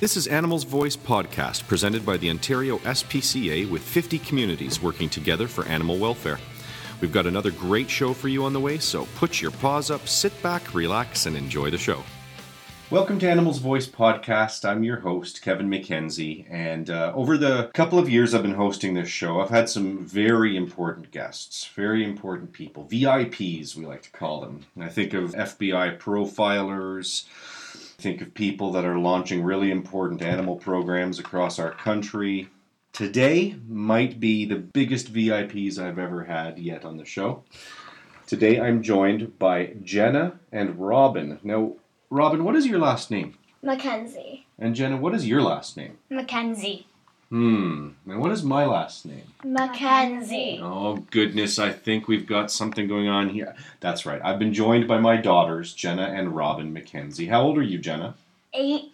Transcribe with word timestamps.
This 0.00 0.16
is 0.16 0.28
Animals 0.28 0.62
Voice 0.62 0.96
podcast 0.96 1.66
presented 1.66 2.06
by 2.06 2.18
the 2.18 2.30
Ontario 2.30 2.78
SPCA 2.78 3.68
with 3.68 3.82
50 3.82 4.20
communities 4.20 4.80
working 4.80 5.08
together 5.08 5.48
for 5.48 5.66
animal 5.66 5.98
welfare. 5.98 6.38
We've 7.00 7.10
got 7.10 7.26
another 7.26 7.50
great 7.50 7.90
show 7.90 8.14
for 8.14 8.28
you 8.28 8.44
on 8.44 8.52
the 8.52 8.60
way, 8.60 8.78
so 8.78 9.08
put 9.16 9.42
your 9.42 9.50
paws 9.50 9.90
up, 9.90 10.06
sit 10.06 10.40
back, 10.40 10.72
relax, 10.72 11.26
and 11.26 11.36
enjoy 11.36 11.70
the 11.70 11.78
show. 11.78 12.04
Welcome 12.90 13.18
to 13.18 13.28
Animals 13.28 13.58
Voice 13.58 13.88
podcast. 13.88 14.64
I'm 14.64 14.84
your 14.84 15.00
host, 15.00 15.42
Kevin 15.42 15.68
McKenzie, 15.68 16.46
and 16.48 16.90
uh, 16.90 17.12
over 17.16 17.36
the 17.36 17.68
couple 17.74 17.98
of 17.98 18.08
years 18.08 18.36
I've 18.36 18.42
been 18.42 18.54
hosting 18.54 18.94
this 18.94 19.08
show, 19.08 19.40
I've 19.40 19.50
had 19.50 19.68
some 19.68 20.06
very 20.06 20.56
important 20.56 21.10
guests, 21.10 21.66
very 21.74 22.04
important 22.04 22.52
people, 22.52 22.86
VIPs, 22.88 23.74
we 23.74 23.84
like 23.84 24.02
to 24.02 24.12
call 24.12 24.42
them. 24.42 24.64
I 24.80 24.90
think 24.90 25.12
of 25.12 25.34
FBI 25.34 25.98
profilers 25.98 27.24
Think 28.00 28.20
of 28.20 28.32
people 28.32 28.70
that 28.72 28.84
are 28.84 28.96
launching 28.96 29.42
really 29.42 29.72
important 29.72 30.22
animal 30.22 30.54
programs 30.54 31.18
across 31.18 31.58
our 31.58 31.72
country. 31.72 32.48
Today 32.92 33.56
might 33.66 34.20
be 34.20 34.44
the 34.44 34.54
biggest 34.54 35.12
VIPs 35.12 35.80
I've 35.80 35.98
ever 35.98 36.22
had 36.22 36.60
yet 36.60 36.84
on 36.84 36.96
the 36.96 37.04
show. 37.04 37.42
Today 38.28 38.60
I'm 38.60 38.84
joined 38.84 39.36
by 39.40 39.74
Jenna 39.82 40.38
and 40.52 40.78
Robin. 40.78 41.40
Now, 41.42 41.72
Robin, 42.08 42.44
what 42.44 42.54
is 42.54 42.68
your 42.68 42.78
last 42.78 43.10
name? 43.10 43.36
McKenzie. 43.64 44.44
And 44.60 44.76
Jenna, 44.76 44.96
what 44.96 45.12
is 45.12 45.26
your 45.26 45.42
last 45.42 45.76
name? 45.76 45.98
McKenzie. 46.08 46.84
Hmm. 47.30 47.90
And 48.06 48.20
what 48.20 48.32
is 48.32 48.42
my 48.42 48.64
last 48.64 49.04
name? 49.04 49.24
McKenzie. 49.44 50.60
Oh, 50.62 50.96
goodness. 51.10 51.58
I 51.58 51.70
think 51.72 52.08
we've 52.08 52.26
got 52.26 52.50
something 52.50 52.88
going 52.88 53.08
on 53.08 53.28
here. 53.28 53.54
That's 53.80 54.06
right. 54.06 54.20
I've 54.24 54.38
been 54.38 54.54
joined 54.54 54.88
by 54.88 54.98
my 54.98 55.16
daughters, 55.18 55.74
Jenna 55.74 56.04
and 56.04 56.34
Robin 56.34 56.72
McKenzie. 56.74 57.28
How 57.28 57.42
old 57.42 57.58
are 57.58 57.62
you, 57.62 57.78
Jenna? 57.78 58.14
Eight. 58.54 58.92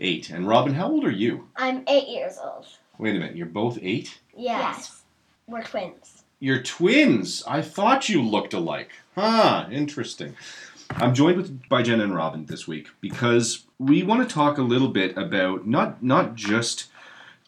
Eight. 0.00 0.30
And 0.30 0.48
Robin, 0.48 0.74
how 0.74 0.90
old 0.90 1.04
are 1.04 1.10
you? 1.12 1.48
I'm 1.56 1.84
eight 1.86 2.08
years 2.08 2.38
old. 2.42 2.66
Wait 2.98 3.14
a 3.14 3.18
minute. 3.20 3.36
You're 3.36 3.46
both 3.46 3.78
eight? 3.80 4.18
Yes. 4.36 5.02
We're 5.46 5.62
twins. 5.62 6.24
You're 6.40 6.62
twins. 6.62 7.44
I 7.46 7.62
thought 7.62 8.08
you 8.08 8.20
looked 8.20 8.52
alike. 8.52 8.90
Huh. 9.14 9.68
Interesting. 9.70 10.34
I'm 10.90 11.14
joined 11.14 11.36
with 11.36 11.68
by 11.68 11.82
Jenna 11.82 12.04
and 12.04 12.14
Robin 12.14 12.46
this 12.46 12.66
week 12.66 12.88
because 13.00 13.64
we 13.78 14.02
want 14.02 14.28
to 14.28 14.34
talk 14.34 14.58
a 14.58 14.62
little 14.62 14.88
bit 14.88 15.16
about 15.16 15.66
not 15.66 16.02
not 16.02 16.34
just 16.34 16.86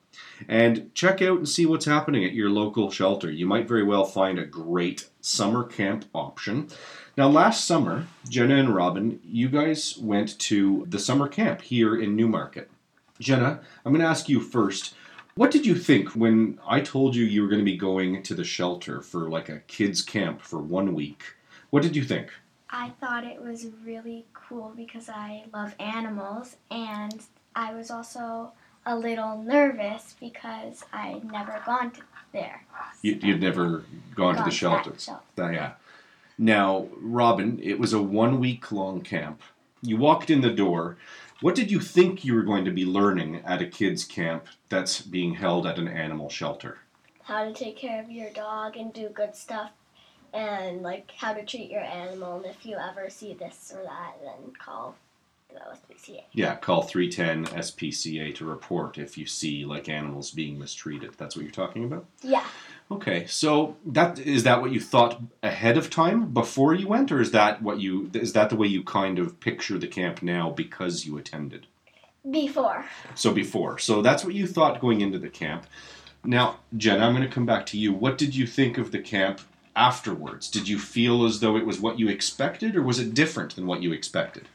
and 0.47 0.93
check 0.93 1.21
out 1.21 1.37
and 1.37 1.49
see 1.49 1.65
what's 1.65 1.85
happening 1.85 2.23
at 2.25 2.33
your 2.33 2.51
local 2.51 2.91
shelter. 2.91 3.31
You 3.31 3.47
might 3.47 3.67
very 3.67 3.83
well 3.83 4.05
find 4.05 4.37
a 4.37 4.45
great 4.45 5.09
summer 5.19 5.63
camp 5.63 6.05
option. 6.13 6.67
Now, 7.17 7.27
last 7.27 7.65
summer, 7.65 8.05
Jenna 8.29 8.55
and 8.55 8.75
Robin, 8.75 9.19
you 9.23 9.49
guys 9.49 9.97
went 9.97 10.37
to 10.39 10.85
the 10.87 10.99
summer 10.99 11.27
camp 11.27 11.61
here 11.61 11.99
in 11.99 12.15
Newmarket. 12.15 12.69
Jenna, 13.19 13.61
I'm 13.85 13.91
going 13.91 14.01
to 14.01 14.07
ask 14.07 14.29
you 14.29 14.39
first. 14.39 14.95
What 15.35 15.51
did 15.51 15.65
you 15.65 15.75
think 15.75 16.15
when 16.15 16.59
I 16.67 16.81
told 16.81 17.15
you 17.15 17.23
you 17.25 17.41
were 17.41 17.47
going 17.47 17.59
to 17.59 17.65
be 17.65 17.77
going 17.77 18.23
to 18.23 18.33
the 18.33 18.43
shelter 18.43 19.01
for 19.01 19.29
like 19.29 19.49
a 19.49 19.59
kids' 19.67 20.01
camp 20.01 20.41
for 20.41 20.59
one 20.59 20.93
week? 20.93 21.23
What 21.69 21.83
did 21.83 21.95
you 21.95 22.03
think? 22.03 22.31
I 22.69 22.89
thought 22.99 23.23
it 23.23 23.41
was 23.41 23.67
really 23.83 24.25
cool 24.33 24.73
because 24.75 25.09
I 25.09 25.45
love 25.53 25.75
animals, 25.79 26.55
and 26.69 27.21
I 27.55 27.73
was 27.73 27.89
also 27.89 28.51
a 28.85 28.95
little 28.95 29.41
nervous 29.41 30.15
because 30.19 30.83
I'd 30.93 31.23
never 31.31 31.61
gone 31.65 31.91
to 31.91 32.01
there. 32.31 32.63
You, 33.01 33.19
you'd 33.21 33.41
never 33.41 33.65
gone, 33.65 33.83
to 33.83 33.85
the 33.85 34.15
Gone 34.15 34.35
to 34.35 34.43
that 34.43 34.53
shelter. 34.53 34.93
shelter. 34.99 35.53
Yeah. 35.53 35.73
Now, 36.37 36.87
Robin, 36.97 37.59
it 37.61 37.79
was 37.79 37.91
a 37.91 38.01
one 38.01 38.39
week 38.39 38.71
long 38.71 39.01
camp. 39.01 39.41
You 39.81 39.97
walked 39.97 40.29
in 40.29 40.41
the 40.41 40.49
door. 40.49 40.97
What 41.41 41.55
did 41.55 41.71
you 41.71 41.79
think 41.79 42.25
you 42.25 42.35
were 42.35 42.43
going 42.43 42.65
to 42.65 42.71
be 42.71 42.83
learning 42.83 43.43
at 43.45 43.61
a 43.61 43.65
kids' 43.65 44.03
camp 44.03 44.47
that's 44.67 45.01
being 45.01 45.35
held 45.35 45.65
at 45.65 45.79
an 45.79 45.87
animal 45.87 46.29
shelter? 46.29 46.79
How 47.23 47.45
to 47.45 47.53
take 47.53 47.77
care 47.77 48.01
of 48.01 48.11
your 48.11 48.29
dog 48.31 48.75
and 48.75 48.91
do 48.91 49.07
good 49.07 49.37
stuff. 49.37 49.71
And 50.33 50.81
like 50.81 51.11
how 51.15 51.33
to 51.33 51.45
treat 51.45 51.71
your 51.71 51.81
animal. 51.81 52.35
And 52.35 52.45
if 52.45 52.65
you 52.65 52.75
ever 52.75 53.09
see 53.09 53.33
this 53.33 53.73
or 53.73 53.81
that, 53.83 54.15
then 54.21 54.51
call 54.59 54.95
OSPCA. 55.57 56.23
Yeah, 56.31 56.55
call 56.55 56.83
310 56.83 57.57
SPCA 57.57 58.33
to 58.35 58.45
report 58.45 58.97
if 58.97 59.17
you 59.17 59.25
see 59.25 59.65
like 59.65 59.89
animals 59.89 60.31
being 60.31 60.59
mistreated. 60.59 61.15
That's 61.17 61.35
what 61.35 61.43
you're 61.43 61.51
talking 61.51 61.83
about? 61.83 62.05
Yeah. 62.21 62.45
Okay, 62.91 63.27
so 63.27 63.77
that 63.85 64.17
is 64.19 64.43
that 64.43 64.61
what 64.61 64.71
you 64.71 64.79
thought 64.79 65.21
ahead 65.43 65.77
of 65.77 65.89
time 65.89 66.31
before 66.31 66.73
you 66.73 66.87
went, 66.87 67.11
or 67.11 67.21
is 67.21 67.31
that 67.31 67.61
what 67.61 67.79
you 67.79 68.09
is 68.13 68.33
that 68.33 68.49
the 68.49 68.55
way 68.55 68.67
you 68.67 68.83
kind 68.83 69.19
of 69.19 69.39
picture 69.39 69.77
the 69.77 69.87
camp 69.87 70.23
now 70.23 70.49
because 70.49 71.05
you 71.05 71.17
attended? 71.17 71.67
Before. 72.29 72.85
So 73.15 73.31
before, 73.31 73.77
so 73.77 74.01
that's 74.01 74.25
what 74.25 74.33
you 74.33 74.47
thought 74.47 74.81
going 74.81 75.01
into 75.01 75.19
the 75.19 75.29
camp. 75.29 75.67
Now, 76.23 76.57
Jen, 76.75 77.01
I'm 77.01 77.15
going 77.15 77.27
to 77.27 77.33
come 77.33 77.45
back 77.45 77.65
to 77.67 77.77
you. 77.77 77.93
What 77.93 78.17
did 78.17 78.35
you 78.35 78.45
think 78.45 78.77
of 78.77 78.91
the 78.91 78.99
camp 78.99 79.39
afterwards? 79.75 80.49
Did 80.49 80.67
you 80.67 80.77
feel 80.77 81.25
as 81.25 81.39
though 81.39 81.55
it 81.55 81.65
was 81.65 81.79
what 81.79 81.97
you 81.97 82.09
expected, 82.09 82.75
or 82.75 82.81
was 82.81 82.99
it 82.99 83.13
different 83.13 83.55
than 83.55 83.67
what 83.67 83.81
you 83.81 83.93
expected? 83.93 84.49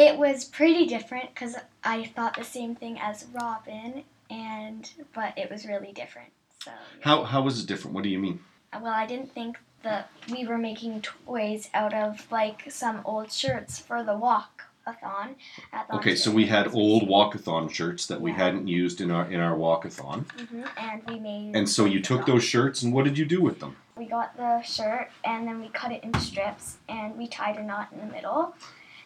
It 0.00 0.16
was 0.16 0.46
pretty 0.46 0.86
different 0.86 1.28
because 1.34 1.56
I 1.84 2.06
thought 2.06 2.34
the 2.34 2.44
same 2.44 2.74
thing 2.74 2.98
as 2.98 3.26
Robin, 3.34 4.02
and 4.30 4.90
but 5.14 5.36
it 5.36 5.50
was 5.50 5.66
really 5.66 5.92
different. 5.92 6.30
So 6.64 6.70
yeah. 6.70 6.76
How 7.02 7.24
how 7.24 7.42
was 7.42 7.60
it 7.62 7.66
different? 7.66 7.94
What 7.94 8.04
do 8.04 8.08
you 8.08 8.18
mean? 8.18 8.40
well, 8.72 8.94
I 8.94 9.04
didn't 9.04 9.34
think 9.34 9.58
that 9.82 10.08
we 10.30 10.46
were 10.46 10.56
making 10.56 11.02
toys 11.02 11.68
out 11.74 11.92
of 11.92 12.26
like 12.32 12.70
some 12.70 13.02
old 13.04 13.30
shirts 13.32 13.78
for 13.78 14.02
the 14.04 14.16
walk-a-thon. 14.16 15.34
At 15.72 15.88
the 15.88 15.96
Okay, 15.96 16.14
so 16.14 16.30
we 16.30 16.46
had 16.46 16.72
old 16.72 17.08
walkathon 17.08 17.70
shirts 17.70 18.06
that 18.06 18.20
we 18.22 18.30
Yeah. 18.30 18.38
hadn't 18.38 18.68
used 18.68 19.00
in 19.02 19.10
our 19.10 19.30
in 19.30 19.40
our 19.40 19.56
walkathon. 19.56 20.24
Mhm, 20.24 20.66
and 20.78 21.02
we 21.08 21.18
made. 21.18 21.56
And 21.56 21.68
so 21.68 21.84
you 21.84 22.00
took 22.00 22.24
those 22.24 22.44
shirts 22.44 22.82
and 22.82 22.94
what 22.94 23.04
did 23.04 23.18
you 23.18 23.26
do 23.26 23.42
with 23.42 23.60
them? 23.60 23.76
We 23.96 24.06
got 24.06 24.34
the 24.38 24.62
shirt 24.62 25.10
and 25.24 25.46
then 25.46 25.60
we 25.60 25.68
cut 25.68 25.92
it 25.92 26.02
into 26.02 26.20
strips 26.20 26.78
and 26.88 27.18
we 27.18 27.26
tied 27.28 27.56
a 27.58 27.62
knot 27.62 27.88
in 27.92 27.98
the 27.98 28.06
middle. 28.14 28.54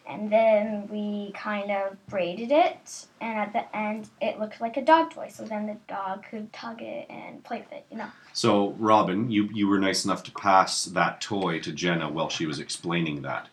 And 0.07 0.31
then 0.31 0.87
we 0.89 1.31
kind 1.33 1.71
of 1.71 1.97
braided 2.07 2.51
it, 2.51 3.07
and 3.19 3.39
at 3.39 3.53
the 3.53 3.75
end, 3.75 4.09
it 4.21 4.39
looked 4.39 4.61
like 4.61 4.77
a 4.77 4.81
dog 4.83 5.11
toy. 5.11 5.29
So 5.29 5.43
then 5.43 5.65
the 5.65 5.77
dog 5.87 6.25
could 6.29 6.53
tug 6.53 6.81
it 6.81 7.07
and 7.09 7.43
play 7.43 7.59
with 7.59 7.71
it, 7.71 7.85
you 7.89 7.97
know. 7.97 8.09
So 8.33 8.75
Robin, 8.77 9.31
you 9.31 9.49
you 9.53 9.67
were 9.67 9.79
nice 9.79 10.05
enough 10.05 10.23
to 10.23 10.31
pass 10.31 10.85
that 10.85 11.21
toy 11.21 11.59
to 11.59 11.71
Jenna 11.71 12.09
while 12.09 12.29
she 12.29 12.45
was 12.45 12.59
explaining 12.59 13.23
that. 13.23 13.49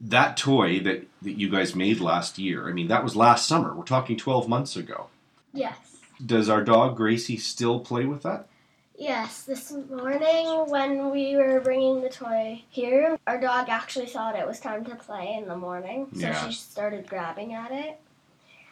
That 0.00 0.36
toy 0.36 0.80
that, 0.80 1.06
that 1.22 1.32
you 1.32 1.48
guys 1.48 1.74
made 1.74 2.00
last 2.00 2.38
year, 2.38 2.68
I 2.68 2.72
mean 2.72 2.88
that 2.88 3.04
was 3.04 3.16
last 3.16 3.46
summer. 3.48 3.74
We're 3.74 3.84
talking 3.84 4.16
12 4.16 4.48
months 4.48 4.76
ago. 4.76 5.08
Yes. 5.52 5.76
Does 6.24 6.48
our 6.48 6.62
dog 6.62 6.96
Gracie 6.96 7.36
still 7.36 7.80
play 7.80 8.04
with 8.04 8.22
that? 8.22 8.46
Yes, 9.02 9.42
this 9.42 9.72
morning 9.72 10.46
when 10.70 11.10
we 11.10 11.34
were 11.34 11.58
bringing 11.58 12.02
the 12.02 12.08
toy 12.08 12.62
here, 12.70 13.18
our 13.26 13.40
dog 13.40 13.68
actually 13.68 14.06
thought 14.06 14.36
it 14.36 14.46
was 14.46 14.60
time 14.60 14.84
to 14.84 14.94
play 14.94 15.34
in 15.36 15.48
the 15.48 15.56
morning, 15.56 16.06
so 16.14 16.28
Yeah. 16.28 16.46
she 16.46 16.52
started 16.52 17.08
grabbing 17.08 17.52
at 17.52 17.72
it, 17.72 17.98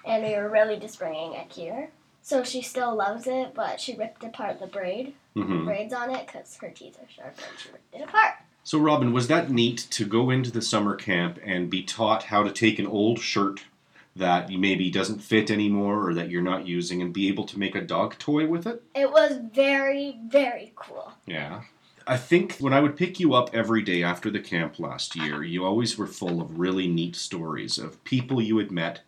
and 0.04 0.22
we 0.22 0.36
were 0.36 0.48
really 0.48 0.76
just 0.76 1.00
bringing 1.00 1.32
it 1.32 1.50
here. 1.50 1.90
So 2.22 2.44
she 2.44 2.62
still 2.62 2.94
loves 2.94 3.26
it, 3.26 3.54
but 3.54 3.80
she 3.80 3.96
ripped 3.96 4.22
apart 4.22 4.60
the 4.60 4.68
braid, 4.68 5.14
Mhm. 5.34 5.64
braids 5.64 5.92
on 5.92 6.14
it, 6.14 6.28
because 6.28 6.56
her 6.58 6.70
teeth 6.70 6.96
are 7.02 7.10
sharp, 7.10 7.36
and 7.36 7.58
she 7.58 7.72
ripped 7.72 7.92
it 7.92 8.02
apart. 8.02 8.34
So, 8.62 8.78
Robin, 8.78 9.12
was 9.12 9.26
that 9.26 9.50
neat 9.50 9.78
to 9.90 10.04
go 10.04 10.30
into 10.30 10.52
the 10.52 10.62
summer 10.62 10.94
camp 10.94 11.40
and 11.44 11.68
be 11.68 11.82
taught 11.82 12.24
how 12.24 12.44
to 12.44 12.52
take 12.52 12.78
an 12.78 12.86
old 12.86 13.18
shirt 13.18 13.64
that 14.16 14.50
maybe 14.50 14.90
doesn't 14.90 15.22
fit 15.22 15.50
anymore 15.50 16.08
or 16.08 16.14
that 16.14 16.30
you're 16.30 16.42
not 16.42 16.66
using 16.66 17.00
and 17.00 17.12
be 17.12 17.28
able 17.28 17.44
to 17.44 17.58
make 17.58 17.74
a 17.74 17.80
dog 17.80 18.18
toy 18.18 18.46
with 18.46 18.66
it? 18.66 18.82
It 18.94 19.10
was 19.10 19.38
very, 19.52 20.18
very 20.26 20.72
cool. 20.76 21.12
Yeah. 21.26 21.62
I 22.06 22.16
think 22.16 22.56
when 22.58 22.72
I 22.72 22.80
would 22.80 22.96
pick 22.96 23.20
you 23.20 23.34
up 23.34 23.54
every 23.54 23.82
day 23.82 24.02
after 24.02 24.30
the 24.30 24.40
camp 24.40 24.80
last 24.80 25.14
year, 25.14 25.44
you 25.44 25.64
always 25.64 25.96
were 25.96 26.08
full 26.08 26.40
of 26.40 26.58
really 26.58 26.88
neat 26.88 27.14
stories 27.14 27.78
of 27.78 28.02
people 28.04 28.42
you 28.42 28.58
had 28.58 28.72
met, 28.72 29.02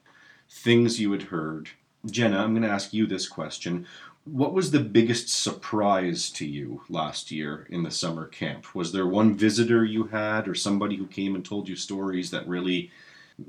things 0.48 1.00
you 1.00 1.10
had 1.10 1.22
heard. 1.22 1.70
Jenna, 2.06 2.38
I'm 2.38 2.52
going 2.52 2.62
to 2.62 2.68
ask 2.68 2.92
you 2.92 3.06
this 3.06 3.28
question. 3.28 3.86
What 4.24 4.52
was 4.52 4.70
the 4.70 4.80
biggest 4.80 5.28
surprise 5.28 6.30
to 6.30 6.46
you 6.46 6.82
last 6.88 7.32
year 7.32 7.66
in 7.70 7.82
the 7.82 7.90
summer 7.90 8.26
camp? 8.26 8.72
Was 8.72 8.92
there 8.92 9.06
one 9.06 9.34
visitor 9.34 9.84
you 9.84 10.04
had 10.04 10.46
or 10.46 10.54
somebody 10.54 10.96
who 10.96 11.06
came 11.06 11.34
and 11.34 11.44
told 11.44 11.68
you 11.68 11.74
stories 11.74 12.30
that 12.30 12.46
really 12.46 12.92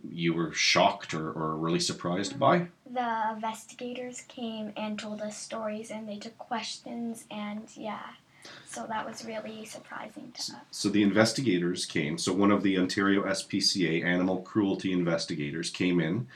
you 0.10 0.34
were 0.34 0.54
shocked 0.54 1.14
or, 1.14 1.32
or 1.32 1.56
really 1.56 1.80
surprised 1.80 2.40
by? 2.40 2.68
The 2.92 3.32
investigators 3.34 4.22
came 4.28 4.74
and 4.78 4.98
told 4.98 5.22
us 5.22 5.38
stories 5.38 5.92
and 5.92 6.08
they 6.08 6.18
took 6.18 6.38
questions 6.38 7.26
and 7.32 7.68
yeah. 7.76 8.02
So 8.66 8.86
that 8.88 9.06
was 9.06 9.26
really 9.26 9.66
surprising 9.66 10.32
to 10.34 10.42
us. 10.42 10.62
So 10.72 10.90
the 10.90 11.04
investigators 11.04 11.86
came. 11.86 12.18
So 12.18 12.34
one 12.34 12.52
of 12.52 12.64
the 12.64 12.78
Ontario 12.78 13.24
SPCA 13.24 14.04
animal 14.04 14.42
cruelty 14.42 14.92
investigators 14.92 15.70
came 15.70 16.00
in 16.00 16.28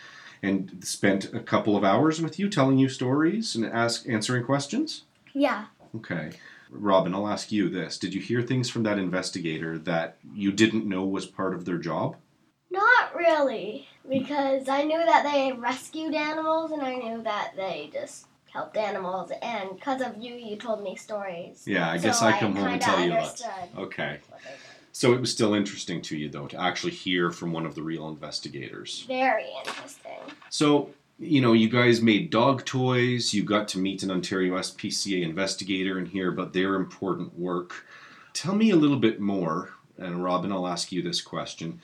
and 0.42 0.84
spent 0.84 1.34
a 1.34 1.40
couple 1.40 1.76
of 1.76 1.84
hours 1.84 2.22
with 2.22 2.40
you, 2.40 2.50
telling 2.50 2.78
you 2.78 2.90
stories 2.90 3.56
and 3.56 3.66
ask 3.66 4.08
answering 4.08 4.44
questions. 4.44 5.04
Yeah. 5.34 5.66
Okay, 5.96 6.32
Robin, 6.70 7.14
I'll 7.14 7.28
ask 7.28 7.52
you 7.52 7.70
this: 7.70 7.98
Did 7.98 8.14
you 8.14 8.22
hear 8.22 8.42
things 8.42 8.70
from 8.70 8.84
that 8.84 9.00
investigator 9.00 9.78
that 9.80 10.18
you 10.34 10.52
didn't 10.52 10.86
know 10.86 11.04
was 11.06 11.26
part 11.26 11.54
of 11.54 11.66
their 11.66 11.78
job? 11.78 12.18
Not 12.70 13.16
really, 13.16 13.88
because 14.10 14.68
I 14.68 14.84
knew 14.84 14.98
that 14.98 15.24
they 15.24 15.54
rescued 15.54 16.14
animals 16.14 16.72
and 16.72 16.82
I 16.82 16.96
knew 16.96 17.24
that 17.24 17.54
they 17.56 17.90
just 17.94 18.26
helped 18.52 18.76
animals. 18.78 19.32
And 19.42 19.70
because 19.76 20.02
of 20.02 20.18
you, 20.22 20.36
you 20.36 20.56
told 20.58 20.84
me 20.84 20.96
stories. 20.96 21.64
Yeah, 21.66 21.90
I 21.90 21.98
So 21.98 22.04
guess 22.04 22.22
I 22.22 22.38
come 22.40 22.56
home 22.56 22.68
and 22.68 22.82
tell 22.82 23.00
you 23.00 23.12
that. 23.12 23.42
Okay. 23.78 24.20
what 24.30 24.42
they 24.42 24.50
did. 24.50 24.60
So 24.92 25.14
it 25.14 25.22
was 25.22 25.32
still 25.32 25.54
interesting 25.54 26.02
to 26.04 26.18
you, 26.18 26.28
though, 26.28 26.48
to 26.48 26.60
actually 26.60 26.94
hear 26.94 27.30
from 27.30 27.54
one 27.54 27.66
of 27.68 27.76
the 27.76 27.84
real 27.84 28.10
investigators. 28.10 29.06
Very 29.08 29.46
interesting. 29.64 30.18
So, 30.50 30.90
you 31.20 31.40
know, 31.40 31.54
you 31.54 31.70
guys 31.70 32.02
made 32.02 32.32
dog 32.32 32.66
toys, 32.66 33.32
you 33.34 33.44
got 33.44 33.68
to 33.70 33.80
meet 33.80 34.02
an 34.02 34.10
Ontario 34.10 34.58
SPCA 34.58 35.22
investigator 35.22 36.00
and 36.00 36.08
hear 36.08 36.30
about 36.30 36.54
their 36.54 36.74
important 36.76 37.38
work. 37.38 37.86
Tell 38.34 38.56
me 38.56 38.72
a 38.72 38.76
little 38.76 38.98
bit 38.98 39.20
more, 39.20 39.70
and 40.00 40.24
Robin, 40.24 40.52
I'll 40.52 40.68
ask 40.68 40.92
you 40.92 41.04
this 41.04 41.22
question. 41.22 41.80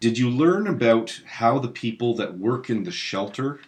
Did 0.00 0.16
you 0.16 0.30
learn 0.30 0.68
about 0.68 1.20
how 1.26 1.58
the 1.58 1.68
people 1.68 2.14
that 2.14 2.38
work 2.38 2.70
in 2.70 2.84
the 2.84 2.92
shelter, 2.92 3.60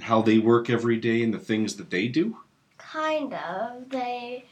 how 0.00 0.20
they 0.20 0.38
work 0.38 0.68
every 0.68 0.96
day 0.96 1.22
and 1.22 1.32
the 1.32 1.38
things 1.38 1.76
that 1.76 1.90
they 1.90 2.08
do? 2.08 2.38
Kind 2.76 3.32
of. 3.34 3.88
They 3.88 4.46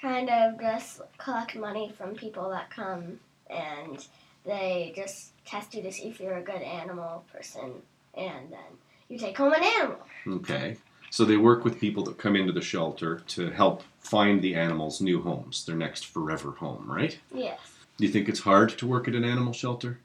kind 0.00 0.28
of 0.28 0.60
just 0.60 1.02
collect 1.18 1.54
money 1.54 1.92
from 1.96 2.14
people 2.14 2.50
that 2.50 2.70
come 2.70 3.20
and 3.48 4.04
they 4.44 4.92
just 4.96 5.32
test 5.44 5.74
you 5.74 5.82
to 5.82 5.92
see 5.92 6.08
if 6.08 6.18
you're 6.18 6.38
a 6.38 6.42
good 6.42 6.62
animal 6.62 7.24
person 7.32 7.72
and 8.14 8.50
then 8.50 8.78
you 9.08 9.18
take 9.18 9.36
home 9.36 9.52
an 9.52 9.62
animal. 9.62 10.00
Okay. 10.26 10.78
So 11.10 11.24
they 11.24 11.36
work 11.36 11.64
with 11.64 11.80
people 11.80 12.02
that 12.04 12.18
come 12.18 12.34
into 12.34 12.52
the 12.52 12.60
shelter 12.60 13.20
to 13.28 13.50
help 13.50 13.84
find 14.00 14.42
the 14.42 14.56
animals 14.56 15.00
new 15.00 15.22
homes, 15.22 15.64
their 15.64 15.76
next 15.76 16.06
forever 16.06 16.50
home, 16.50 16.84
right? 16.88 17.18
Yes. 17.32 17.60
Do 17.96 18.04
you 18.04 18.10
think 18.10 18.28
it's 18.28 18.40
hard 18.40 18.70
to 18.78 18.86
work 18.86 19.06
at 19.06 19.14
an 19.14 19.24
animal 19.24 19.52
shelter? 19.52 20.00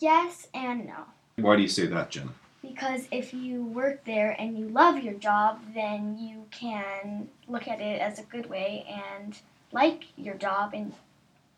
Yes 0.00 0.48
and 0.54 0.86
no. 0.86 1.04
Why 1.36 1.56
do 1.56 1.62
you 1.62 1.68
say 1.68 1.86
that, 1.86 2.10
Jenna? 2.10 2.32
Because 2.62 3.06
if 3.10 3.32
you 3.32 3.64
work 3.64 4.04
there 4.04 4.34
and 4.38 4.58
you 4.58 4.68
love 4.68 5.02
your 5.02 5.14
job, 5.14 5.60
then 5.74 6.18
you 6.18 6.46
can 6.50 7.28
look 7.48 7.68
at 7.68 7.80
it 7.80 8.00
as 8.00 8.18
a 8.18 8.22
good 8.22 8.48
way 8.50 8.86
and 8.88 9.38
like 9.72 10.04
your 10.16 10.34
job 10.34 10.72
and 10.74 10.92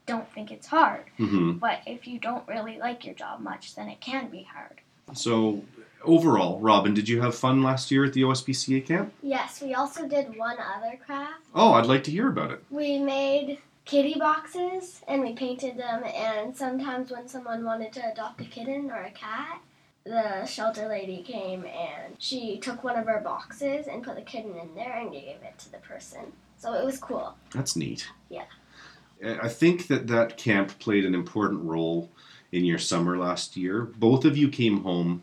don't 0.06 0.30
think 0.32 0.50
it's 0.50 0.66
hard. 0.66 1.04
Mm-hmm. 1.18 1.52
But 1.52 1.80
if 1.86 2.06
you 2.06 2.18
don't 2.18 2.46
really 2.48 2.78
like 2.78 3.04
your 3.04 3.14
job 3.14 3.40
much, 3.40 3.74
then 3.74 3.88
it 3.88 4.00
can 4.00 4.28
be 4.28 4.42
hard. 4.42 4.80
So, 5.14 5.62
overall, 6.04 6.58
Robin, 6.60 6.94
did 6.94 7.08
you 7.08 7.20
have 7.20 7.34
fun 7.34 7.62
last 7.62 7.90
year 7.90 8.04
at 8.04 8.12
the 8.12 8.22
OSPCA 8.22 8.86
camp? 8.86 9.12
Yes, 9.22 9.60
we 9.60 9.74
also 9.74 10.06
did 10.06 10.36
one 10.36 10.56
other 10.58 10.98
craft. 11.04 11.44
Oh, 11.54 11.72
I'd 11.72 11.86
like 11.86 12.04
to 12.04 12.10
hear 12.10 12.28
about 12.28 12.50
it. 12.50 12.62
We 12.70 12.98
made 12.98 13.58
kitty 13.84 14.14
boxes 14.18 15.02
and 15.08 15.22
we 15.22 15.32
painted 15.32 15.76
them 15.76 16.04
and 16.04 16.56
sometimes 16.56 17.10
when 17.10 17.28
someone 17.28 17.64
wanted 17.64 17.92
to 17.92 18.12
adopt 18.12 18.40
a 18.40 18.44
kitten 18.44 18.90
or 18.90 19.02
a 19.02 19.10
cat, 19.10 19.60
the 20.04 20.44
shelter 20.46 20.88
lady 20.88 21.22
came 21.22 21.64
and 21.64 22.14
she 22.18 22.58
took 22.58 22.82
one 22.82 22.98
of 22.98 23.08
our 23.08 23.20
boxes 23.20 23.86
and 23.86 24.02
put 24.02 24.16
the 24.16 24.22
kitten 24.22 24.56
in 24.56 24.74
there 24.74 24.98
and 24.98 25.12
gave 25.12 25.36
it 25.42 25.58
to 25.58 25.70
the 25.70 25.78
person. 25.78 26.32
So 26.58 26.74
it 26.74 26.84
was 26.84 26.98
cool. 26.98 27.34
That's 27.52 27.76
neat. 27.76 28.08
Yeah. 28.28 28.44
I 29.40 29.48
think 29.48 29.86
that 29.86 30.08
that 30.08 30.36
camp 30.36 30.78
played 30.78 31.04
an 31.04 31.14
important 31.14 31.62
role 31.64 32.10
in 32.50 32.64
your 32.64 32.78
summer 32.78 33.16
last 33.16 33.56
year. 33.56 33.82
Both 33.82 34.24
of 34.24 34.36
you 34.36 34.48
came 34.48 34.82
home, 34.82 35.22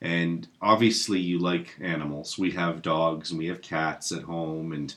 and 0.00 0.46
obviously 0.60 1.20
you 1.20 1.38
like 1.38 1.76
animals. 1.80 2.38
We 2.38 2.50
have 2.52 2.82
dogs 2.82 3.30
and 3.30 3.38
we 3.38 3.46
have 3.46 3.62
cats 3.62 4.12
at 4.12 4.22
home. 4.22 4.72
And 4.72 4.94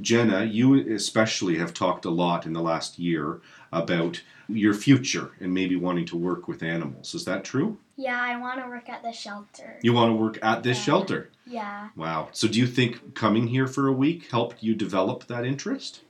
Jenna, 0.00 0.44
you 0.44 0.94
especially 0.94 1.58
have 1.58 1.72
talked 1.74 2.04
a 2.04 2.10
lot 2.10 2.46
in 2.46 2.52
the 2.52 2.60
last 2.62 2.98
year 2.98 3.40
about 3.72 4.22
your 4.48 4.74
future 4.74 5.32
and 5.40 5.52
maybe 5.52 5.76
wanting 5.76 6.06
to 6.06 6.16
work 6.16 6.46
with 6.48 6.62
animals. 6.62 7.14
Is 7.14 7.24
that 7.24 7.44
true? 7.44 7.78
Yeah, 7.96 8.20
I 8.20 8.36
want 8.36 8.60
to 8.62 8.68
work 8.68 8.88
at 8.88 9.02
the 9.02 9.12
shelter. 9.12 9.78
You 9.82 9.92
want 9.92 10.10
to 10.10 10.14
work 10.14 10.38
at 10.42 10.62
this 10.62 10.78
Yeah. 10.78 10.84
shelter? 10.84 11.30
Yeah. 11.46 11.88
Wow. 11.96 12.28
So 12.32 12.46
do 12.48 12.58
you 12.58 12.66
think 12.66 13.14
coming 13.14 13.48
here 13.48 13.66
for 13.66 13.88
a 13.88 13.92
week 13.92 14.30
helped 14.30 14.62
you 14.62 14.74
develop 14.74 15.26
that 15.26 15.44
interest? 15.44 16.00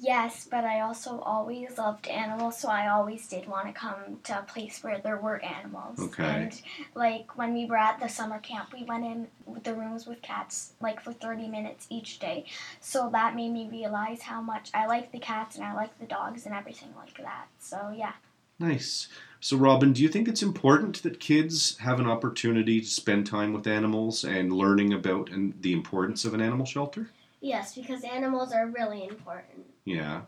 Yes, 0.00 0.46
but 0.50 0.64
I 0.64 0.80
also 0.80 1.20
always 1.20 1.78
loved 1.78 2.08
animals, 2.08 2.58
so 2.58 2.68
I 2.68 2.88
always 2.88 3.28
did 3.28 3.46
want 3.46 3.66
to 3.66 3.72
come 3.72 4.20
to 4.24 4.38
a 4.38 4.42
place 4.42 4.82
where 4.82 4.98
there 4.98 5.16
were 5.16 5.42
animals. 5.44 6.00
Okay. 6.00 6.24
And 6.24 6.62
like 6.94 7.36
when 7.36 7.54
we 7.54 7.66
were 7.66 7.76
at 7.76 8.00
the 8.00 8.08
summer 8.08 8.38
camp, 8.38 8.72
we 8.72 8.84
went 8.84 9.04
in 9.04 9.28
with 9.46 9.64
the 9.64 9.74
rooms 9.74 10.06
with 10.06 10.22
cats 10.22 10.72
like 10.80 11.00
for 11.00 11.12
30 11.12 11.48
minutes 11.48 11.86
each 11.90 12.18
day. 12.18 12.46
So 12.80 13.10
that 13.12 13.36
made 13.36 13.52
me 13.52 13.68
realize 13.70 14.22
how 14.22 14.40
much 14.40 14.70
I 14.74 14.86
like 14.86 15.12
the 15.12 15.18
cats 15.18 15.56
and 15.56 15.64
I 15.64 15.74
like 15.74 15.98
the 15.98 16.06
dogs 16.06 16.46
and 16.46 16.54
everything 16.54 16.92
like 16.96 17.16
that. 17.18 17.48
So 17.58 17.92
yeah. 17.96 18.12
Nice. 18.58 19.08
So, 19.40 19.56
Robin, 19.56 19.92
do 19.92 20.02
you 20.02 20.08
think 20.08 20.26
it's 20.26 20.42
important 20.42 21.02
that 21.02 21.20
kids 21.20 21.76
have 21.78 22.00
an 22.00 22.06
opportunity 22.06 22.80
to 22.80 22.86
spend 22.86 23.26
time 23.26 23.52
with 23.52 23.66
animals 23.66 24.24
and 24.24 24.52
learning 24.52 24.92
about 24.92 25.28
and 25.30 25.60
the 25.60 25.72
importance 25.72 26.24
of 26.24 26.32
an 26.32 26.40
animal 26.40 26.64
shelter? 26.64 27.10
Yes, 27.40 27.74
because 27.74 28.04
animals 28.04 28.52
are 28.52 28.66
really 28.68 29.04
important. 29.06 29.66
Yeah. 29.84 30.22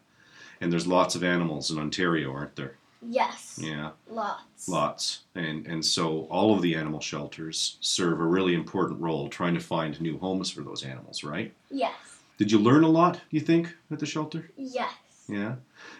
And 0.60 0.72
there's 0.72 0.86
lots 0.86 1.14
of 1.14 1.22
animals 1.22 1.70
in 1.70 1.78
Ontario, 1.78 2.32
aren't 2.32 2.56
there? 2.56 2.76
Yes. 3.02 3.58
Yeah, 3.62 3.90
Lots. 4.08 4.68
lots. 4.68 5.20
And 5.34 5.66
and 5.66 5.84
so 5.84 6.22
all 6.30 6.54
of 6.54 6.62
the 6.62 6.74
animal 6.74 7.00
shelters 7.00 7.76
serve 7.80 8.20
a 8.20 8.24
really 8.24 8.54
important 8.54 9.00
role 9.00 9.28
trying 9.28 9.54
to 9.54 9.60
find 9.60 10.00
new 10.00 10.18
homes 10.18 10.50
for 10.50 10.62
those 10.62 10.82
animals, 10.82 11.22
right? 11.22 11.52
Yes. 11.70 11.94
Did 12.38 12.50
you 12.50 12.58
learn 12.58 12.84
a 12.84 12.88
lot, 12.88 13.20
you 13.30 13.40
think, 13.40 13.74
at 13.90 13.98
the 13.98 14.06
shelter? 14.06 14.50
Yes. 14.56 14.92
Yeah. 15.28 15.56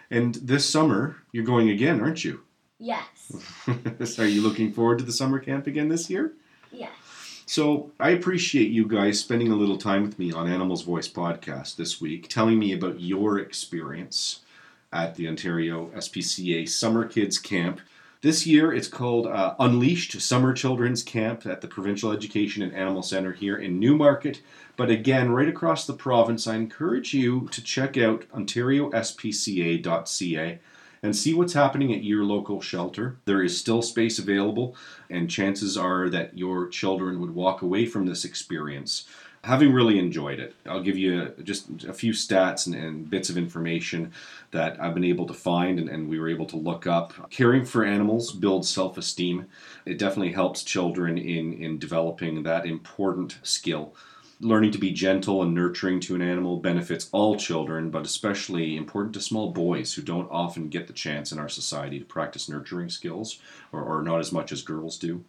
And 0.09 0.35
this 0.35 0.67
summer 0.69 1.17
you're 1.31 1.45
going 1.45 1.69
again, 1.69 2.01
aren't 2.01 2.23
you? 2.23 2.41
Yes. 2.79 3.31
are 4.19 4.27
you 4.27 4.41
looking 4.41 4.73
forward 4.73 4.99
to 4.99 5.05
the 5.05 5.11
summer 5.13 5.39
camp 5.39 5.67
again 5.67 5.89
this 5.89 6.09
year? 6.09 6.33
Yes. 6.71 6.91
So 7.49 7.91
I 7.97 8.09
appreciate 8.09 8.71
you 8.71 8.85
guys 8.85 9.21
spending 9.21 9.53
a 9.53 9.55
little 9.55 9.77
time 9.77 10.03
with 10.03 10.19
me 10.19 10.33
on 10.33 10.51
Animals 10.51 10.81
Voice 10.81 11.07
podcast 11.07 11.77
this 11.77 12.01
week, 12.01 12.27
telling 12.27 12.59
me 12.59 12.73
about 12.73 12.99
your 12.99 13.39
experience 13.39 14.41
at 14.91 15.15
the 15.15 15.29
Ontario 15.29 15.85
SPCA 15.95 16.67
Summer 16.67 17.05
Kids 17.05 17.39
Camp. 17.39 17.79
This 18.21 18.45
year 18.45 18.73
it's 18.73 18.89
called 18.89 19.27
uh, 19.27 19.55
Unleashed 19.59 20.19
Summer 20.19 20.51
Children's 20.51 21.03
Camp 21.03 21.45
at 21.45 21.61
the 21.61 21.69
Provincial 21.69 22.11
Education 22.11 22.63
and 22.63 22.73
Animal 22.73 23.01
Center 23.01 23.31
here 23.31 23.55
in 23.55 23.79
Newmarket. 23.79 24.41
But 24.75 24.89
again, 24.89 25.31
right 25.31 25.47
across 25.47 25.87
the 25.87 25.93
province, 25.93 26.47
I 26.47 26.55
encourage 26.55 27.13
you 27.13 27.47
to 27.51 27.63
check 27.63 27.95
out 27.95 28.25
ontariospca.ca 28.35 30.59
and 31.03 31.15
see 31.15 31.33
what's 31.33 31.53
happening 31.53 31.93
at 31.93 32.03
your 32.03 32.23
local 32.23 32.61
shelter. 32.61 33.17
There 33.25 33.43
is 33.43 33.59
still 33.59 33.81
space 33.81 34.19
available, 34.19 34.75
and 35.09 35.29
chances 35.29 35.77
are 35.77 36.09
that 36.09 36.37
your 36.37 36.67
children 36.67 37.19
would 37.19 37.35
walk 37.35 37.61
away 37.61 37.85
from 37.85 38.05
this 38.05 38.25
experience 38.25 39.07
having 39.47 39.71
really 39.71 39.97
enjoyed 39.97 40.39
it. 40.39 40.53
I'll 40.65 40.83
give 40.83 40.97
you 40.97 41.33
just 41.43 41.85
a 41.85 41.93
few 41.93 42.11
stats 42.11 42.67
and, 42.67 42.75
and 42.75 43.09
bits 43.09 43.29
of 43.29 43.37
information 43.37 44.11
that 44.51 44.79
I've 44.81 44.93
been 44.93 45.05
able 45.05 45.25
to 45.27 45.33
find 45.33 45.79
and, 45.79 45.87
and 45.87 46.09
we 46.09 46.19
were 46.19 46.27
able 46.27 46.45
to 46.47 46.57
look 46.57 46.85
up. 46.85 47.29
Caring 47.29 47.63
for 47.63 47.85
animals 47.85 48.33
builds 48.33 48.69
self 48.69 48.97
esteem. 48.97 49.45
It 49.85 49.97
definitely 49.97 50.33
helps 50.33 50.63
children 50.63 51.17
in, 51.17 51.53
in 51.53 51.79
developing 51.79 52.43
that 52.43 52.65
important 52.65 53.39
skill. 53.43 53.95
Learning 54.39 54.71
to 54.71 54.77
be 54.77 54.91
gentle 54.91 55.41
and 55.41 55.55
nurturing 55.55 55.99
to 55.99 56.13
an 56.13 56.21
animal 56.21 56.57
benefits 56.57 57.09
all 57.11 57.35
children, 57.35 57.89
but 57.89 58.05
especially 58.05 58.77
important 58.77 59.13
to 59.13 59.19
small 59.19 59.51
boys 59.51 59.95
who 59.95 60.01
don't 60.03 60.29
often 60.29 60.69
get 60.69 60.85
the 60.85 60.93
chance 60.93 61.31
in 61.31 61.39
our 61.39 61.49
society 61.49 61.97
to 61.97 62.05
practice 62.05 62.47
nurturing 62.47 62.89
skills, 62.89 63.39
or, 63.71 63.81
or 63.81 64.03
not 64.03 64.19
as 64.19 64.31
much 64.31 64.51
as 64.51 64.61
girls 64.61 64.97
do. 64.99 65.23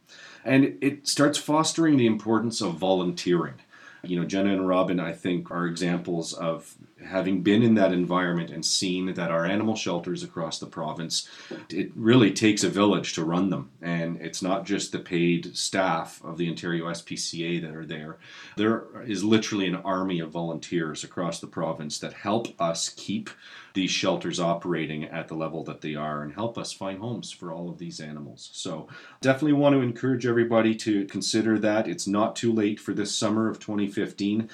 And 0.45 0.77
it 0.83 1.09
starts 1.09 1.39
fostering 1.39 1.97
the 1.97 2.07
importance 2.07 2.61
of 2.61 2.75
volunteering. 2.75 3.55
You 4.03 4.21
know, 4.21 4.27
Jenna 4.27 4.53
and 4.53 4.69
Robin, 4.69 5.01
I 5.01 5.13
think, 5.13 5.51
are 5.51 5.67
examples 5.67 6.33
of 6.35 6.75
having 7.05 7.43
been 7.43 7.63
in 7.63 7.75
that 7.75 7.93
environment 7.93 8.51
and 8.51 8.65
seen 8.65 9.15
that 9.15 9.31
our 9.31 9.47
animal 9.47 9.77
shelters 9.77 10.23
across 10.23 10.59
the 10.59 10.67
province, 10.67 11.29
it 11.71 11.91
really 11.95 12.33
takes 12.33 12.65
a 12.65 12.69
village 12.69 13.15
to 13.15 13.25
run 13.25 13.51
them. 13.51 13.71
And 13.81 14.21
it's 14.21 14.43
not 14.43 14.67
just 14.67 14.93
the 14.93 14.99
paid 14.99 15.57
staff 15.57 16.21
of 16.25 16.39
the 16.39 16.49
Ontario 16.49 16.87
SPCA 16.87 17.63
that 17.63 17.75
are 17.75 17.87
there. 17.87 18.19
There 18.57 18.85
is 19.07 19.25
literally 19.25 19.67
an 19.67 19.77
army 19.77 20.21
of 20.21 20.31
volunteers 20.31 21.05
across 21.05 21.41
the 21.41 21.47
province 21.47 21.99
that 21.99 22.13
help 22.13 22.61
us 22.61 22.89
keep 22.89 23.31
these 23.75 23.91
shelters 23.91 24.41
operating 24.41 25.05
at 25.05 25.29
the 25.29 25.35
level 25.35 25.63
that 25.65 25.81
they 25.81 25.95
are 25.95 26.23
and 26.23 26.33
help 26.33 26.59
us 26.59 26.73
find 26.73 26.99
homes 26.99 27.31
for 27.31 27.53
all 27.53 27.69
of 27.69 27.79
these 27.79 28.01
animals. 28.01 28.51
So, 28.53 28.89
definitely 29.21 29.53
want 29.53 29.75
to 29.75 29.83
encourage 29.83 30.27
everybody 30.27 30.75
to 30.77 31.05
consider 31.05 31.59
that. 31.61 31.87
It's 31.87 32.07
not 32.07 32.35
too 32.35 32.53
late 32.53 32.81
for 32.81 32.93
this 32.93 33.15
summer 33.15 33.49
of 33.49 33.61
2015 33.61 34.49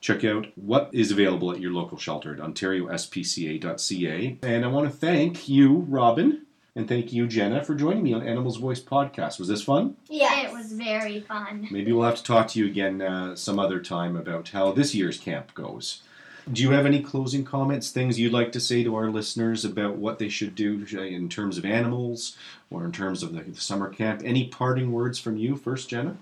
check 0.00 0.24
out 0.24 0.46
what 0.56 0.90
is 0.92 1.10
available 1.10 1.50
at 1.52 1.60
your 1.60 1.72
local 1.72 1.98
shelter 1.98 2.32
at 2.32 2.40
ontariospca.ca. 2.40 4.38
And 4.42 4.64
I 4.64 4.68
want 4.68 4.90
to 4.90 4.96
thank 4.96 5.48
you, 5.48 5.86
Robin, 5.88 6.46
and 6.74 6.86
thank 6.88 7.12
you, 7.12 7.26
Jenna, 7.26 7.64
for 7.64 7.74
joining 7.74 8.04
me 8.04 8.12
on 8.12 8.26
Animals 8.26 8.56
Voice 8.58 8.80
podcast. 8.80 9.38
Was 9.38 9.48
this 9.48 9.62
fun? 9.62 9.96
Yes. 10.08 10.50
It 10.50 10.52
was 10.52 10.72
very 10.72 11.20
fun. 11.20 11.66
Maybe 11.70 11.92
we'll 11.92 12.06
have 12.06 12.16
to 12.16 12.22
talk 12.22 12.48
to 12.48 12.60
you 12.60 12.66
again 12.66 13.02
uh, 13.02 13.34
some 13.34 13.58
other 13.58 13.80
time 13.80 14.16
about 14.16 14.50
how 14.50 14.72
this 14.72 14.94
year's 14.94 15.18
camp 15.18 15.54
goes. 15.54 16.02
Do 16.50 16.62
you 16.62 16.70
have 16.70 16.86
any 16.86 17.02
closing 17.02 17.44
comments, 17.44 17.90
things 17.90 18.18
you'd 18.18 18.32
like 18.32 18.52
to 18.52 18.60
say 18.60 18.82
to 18.82 18.94
our 18.94 19.10
listeners 19.10 19.66
about 19.66 19.96
what 19.96 20.18
they 20.18 20.30
should 20.30 20.54
do 20.54 20.86
in 20.96 21.28
terms 21.28 21.58
of 21.58 21.66
animals 21.66 22.38
or 22.70 22.86
in 22.86 22.92
terms 22.92 23.22
of 23.22 23.34
the, 23.34 23.42
the 23.42 23.60
summer 23.60 23.90
camp? 23.90 24.22
Any 24.24 24.48
parting 24.48 24.90
words 24.90 25.18
from 25.18 25.36
you 25.36 25.56
first, 25.56 25.90
Jenna? 25.90 26.16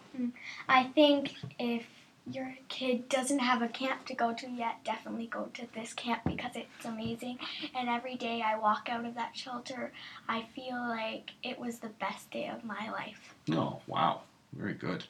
I 0.68 0.85
think 0.85 1.35
if 1.61 1.87
your 2.30 2.54
kid 2.68 3.09
doesn't 3.09 3.38
have 3.38 3.62
a 3.62 3.68
camp 3.68 4.04
to 4.06 4.14
go 4.14 4.35
to 4.35 4.50
yet, 4.50 4.83
definitely 4.85 5.26
go 5.26 5.49
to 5.54 5.66
this 5.75 5.95
camp 5.95 6.23
because 6.26 6.52
it's 6.54 6.85
amazing. 6.85 7.38
And 7.75 7.88
every 7.88 8.16
day 8.16 8.42
I 8.45 8.59
walk 8.59 8.88
out 8.90 9.04
of 9.04 9.14
that 9.14 9.37
shelter, 9.37 9.92
I 10.28 10.47
feel 10.54 10.76
like 10.76 11.30
it 11.42 11.59
was 11.59 11.78
the 11.78 11.88
best 11.88 12.30
day 12.30 12.49
of 12.49 12.64
my 12.64 12.90
life. 12.90 13.35
Oh, 13.52 13.80
wow. 13.87 14.23
Very 14.52 14.75
good. 14.75 15.04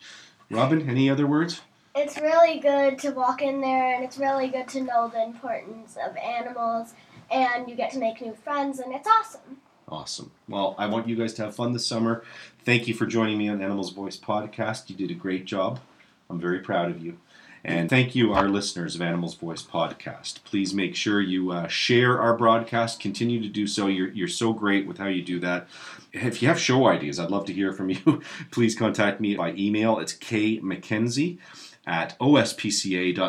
Robin, 0.50 0.88
any 0.88 1.08
other 1.08 1.26
words? 1.26 1.62
It's 1.94 2.18
really 2.18 2.58
good 2.58 2.98
to 3.00 3.10
walk 3.10 3.40
in 3.40 3.62
there, 3.62 3.94
and 3.94 4.04
it's 4.04 4.18
really 4.18 4.48
good 4.48 4.68
to 4.68 4.82
know 4.82 5.08
the 5.08 5.24
importance 5.24 5.96
of 5.96 6.14
animals, 6.18 6.92
and 7.30 7.68
you 7.68 7.74
get 7.74 7.90
to 7.92 7.98
make 7.98 8.20
new 8.20 8.34
friends, 8.34 8.80
and 8.80 8.94
it's 8.94 9.08
awesome. 9.08 9.58
Awesome. 9.88 10.30
Well, 10.48 10.74
I 10.78 10.86
want 10.86 11.08
you 11.08 11.16
guys 11.16 11.32
to 11.34 11.44
have 11.44 11.54
fun 11.54 11.72
this 11.72 11.86
summer. 11.86 12.22
Thank 12.64 12.86
you 12.86 12.92
for 12.92 13.06
joining 13.06 13.38
me 13.38 13.48
on 13.48 13.62
Animals 13.62 13.92
Voice 13.92 14.18
podcast. 14.18 14.90
You 14.90 14.96
did 14.96 15.10
a 15.10 15.14
great 15.14 15.46
job. 15.46 15.80
I'm 16.28 16.40
very 16.40 16.60
proud 16.60 16.90
of 16.90 17.02
you. 17.02 17.18
And 17.64 17.90
thank 17.90 18.14
you, 18.14 18.32
our 18.32 18.48
listeners 18.48 18.94
of 18.94 19.02
Animals 19.02 19.34
Voice 19.34 19.62
podcast. 19.62 20.44
Please 20.44 20.72
make 20.72 20.94
sure 20.94 21.20
you 21.20 21.50
uh, 21.50 21.66
share 21.66 22.20
our 22.20 22.36
broadcast. 22.36 23.00
Continue 23.00 23.42
to 23.42 23.48
do 23.48 23.66
so. 23.66 23.88
You're, 23.88 24.10
you're 24.10 24.28
so 24.28 24.52
great 24.52 24.86
with 24.86 24.98
how 24.98 25.08
you 25.08 25.20
do 25.20 25.40
that. 25.40 25.66
If 26.12 26.40
you 26.40 26.48
have 26.48 26.60
show 26.60 26.86
ideas, 26.86 27.18
I'd 27.18 27.32
love 27.32 27.44
to 27.46 27.52
hear 27.52 27.72
from 27.72 27.90
you. 27.90 28.22
Please 28.52 28.76
contact 28.76 29.20
me 29.20 29.34
by 29.34 29.52
email. 29.54 29.98
It's 29.98 30.14
kmckenzie 30.14 31.38
at 31.86 32.16
ospca.on.ca. 32.20 33.22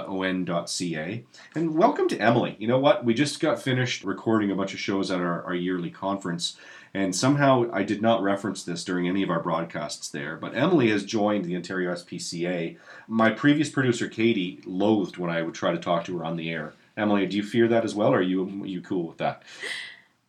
And 1.56 1.76
welcome 1.76 2.08
to 2.08 2.20
Emily. 2.20 2.56
You 2.60 2.68
know 2.68 2.80
what? 2.80 3.06
We 3.06 3.16
just 3.16 3.40
got 3.40 3.60
finished 3.62 4.04
recording 4.04 4.52
a 4.52 4.56
bunch 4.56 4.74
of 4.76 4.80
shows 4.80 5.10
at 5.10 5.20
our, 5.20 5.44
our 5.44 5.56
yearly 5.56 5.90
conference. 5.90 6.58
And 6.98 7.16
somehow 7.16 7.70
I 7.72 7.84
did 7.84 8.02
not 8.02 8.24
reference 8.24 8.64
this 8.64 8.84
during 8.84 9.08
any 9.08 9.22
of 9.22 9.30
our 9.30 9.40
broadcasts 9.40 10.10
there, 10.10 10.36
but 10.36 10.58
Emily 10.58 10.90
has 10.90 11.06
joined 11.06 11.46
the 11.46 11.56
Ontario 11.56 11.94
SPCA. 11.94 12.76
My 13.08 13.30
previous 13.30 13.70
producer, 13.70 14.08
Katie, 14.08 14.62
loathed 14.66 15.18
when 15.18 15.30
I 15.30 15.44
would 15.44 15.54
try 15.54 15.72
to 15.72 15.78
talk 15.78 16.06
to 16.06 16.18
her 16.18 16.26
on 16.26 16.38
the 16.38 16.50
air. 16.50 16.74
Emily, 16.98 17.28
do 17.28 17.38
you 17.38 17.44
fear 17.44 17.68
that 17.68 17.86
as 17.86 17.94
well, 17.94 18.12
or 18.12 18.18
are 18.18 18.22
you, 18.24 18.64
are 18.64 18.66
you 18.66 18.82
cool 18.82 19.08
with 19.08 19.20
that? 19.20 19.44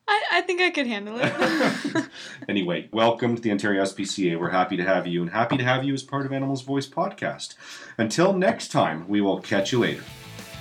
I, 0.06 0.22
I 0.30 0.40
think 0.42 0.60
I 0.60 0.68
could 0.68 0.86
handle 0.86 1.18
it. 1.18 2.06
anyway, 2.50 2.90
welcome 2.92 3.34
to 3.34 3.40
the 3.40 3.50
Ontario 3.50 3.82
SPCA. 3.84 4.38
We're 4.38 4.50
happy 4.50 4.76
to 4.76 4.84
have 4.84 5.06
you 5.06 5.22
and 5.22 5.30
happy 5.30 5.56
to 5.56 5.64
have 5.64 5.84
you 5.84 5.94
as 5.94 6.02
part 6.02 6.26
of 6.26 6.34
Animals 6.34 6.60
Voice 6.60 6.86
podcast. 6.86 7.54
Until 7.96 8.34
next 8.34 8.68
time, 8.68 9.08
we 9.08 9.22
will 9.22 9.40
catch 9.40 9.72
you 9.72 9.78
later. 9.78 10.02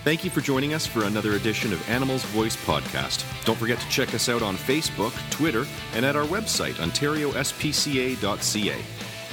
Thank 0.08 0.24
you 0.24 0.30
for 0.30 0.40
joining 0.40 0.74
us 0.74 0.86
for 0.86 1.04
another 1.04 1.34
edition 1.34 1.74
of 1.74 1.90
Animals 1.90 2.24
Voice 2.28 2.56
Podcast. 2.56 3.26
Don't 3.44 3.58
forget 3.58 3.78
to 3.78 3.90
check 3.90 4.16
us 4.16 4.30
out 4.30 4.42
on 4.42 4.56
Facebook, 4.56 5.12
Twitter, 5.32 5.66
and 5.96 6.06
at 6.06 6.16
our 6.16 6.24
website, 6.24 6.76
ontariospca.ca. 6.76 8.82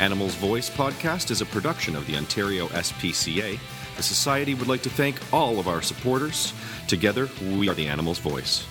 Animals 0.01 0.35
Voice 0.35 0.69
Podcast 0.69 1.31
is 1.31 1.41
a 1.41 1.47
production 1.47 1.95
of 1.95 2.05
the 2.09 2.17
Ontario 2.17 2.67
SPCA. 2.67 3.57
The 3.97 4.03
Society 4.03 4.55
would 4.55 4.67
like 4.67 4.83
to 4.83 4.91
thank 4.91 5.21
all 5.33 5.61
of 5.61 5.69
our 5.69 5.81
supporters. 5.81 6.53
Together, 6.89 7.29
we 7.41 7.69
are 7.69 7.75
the 7.75 7.87
Animals 7.87 8.19
Voice. 8.19 8.67